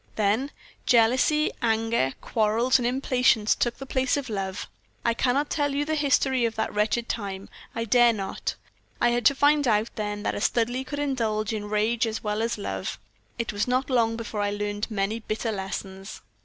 "Then 0.15 0.49
jealousy, 0.87 1.51
anger, 1.61 2.13
quarrels, 2.21 2.79
and 2.79 2.87
impatience 2.87 3.53
took 3.53 3.77
the 3.77 3.85
place 3.85 4.17
of 4.17 4.31
love. 4.31 4.67
I 5.05 5.13
cannot 5.13 5.51
tell 5.51 5.75
you 5.75 5.85
the 5.85 5.93
history 5.93 6.43
of 6.43 6.55
that 6.55 6.73
wretched 6.73 7.07
time 7.07 7.49
I 7.75 7.85
dare 7.85 8.11
not. 8.11 8.55
I 8.99 9.09
had 9.09 9.27
to 9.27 9.35
find 9.35 9.67
out 9.67 9.89
then 9.97 10.23
that 10.23 10.33
a 10.33 10.41
Studleigh 10.41 10.85
could 10.85 10.97
indulge 10.97 11.53
in 11.53 11.65
rage 11.69 12.07
as 12.07 12.23
well 12.23 12.41
as 12.41 12.57
love. 12.57 12.97
It 13.37 13.53
was 13.53 13.67
not 13.67 13.91
long 13.91 14.15
before 14.17 14.41
I 14.41 14.49
learned 14.49 14.89
many 14.89 15.19
bitter 15.19 15.51
lessons. 15.51 16.21